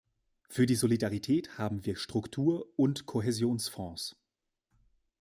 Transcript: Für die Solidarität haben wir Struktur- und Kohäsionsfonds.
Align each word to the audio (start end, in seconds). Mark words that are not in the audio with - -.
Für 0.49 0.65
die 0.65 0.73
Solidarität 0.73 1.59
haben 1.59 1.85
wir 1.85 1.95
Struktur- 1.95 2.65
und 2.75 3.05
Kohäsionsfonds. 3.05 4.15